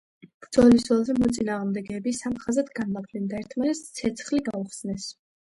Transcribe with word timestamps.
ბრძოლის 0.43 0.85
ველზე 0.91 1.15
მოწინააღმდეგები 1.17 2.13
სამ 2.21 2.37
ხაზად 2.45 2.71
განლაგდნენ 2.81 3.29
და 3.35 3.39
ერთმანეთს 3.45 3.85
ცეცხლი 4.01 4.45
გაუხსნეს. 4.49 5.11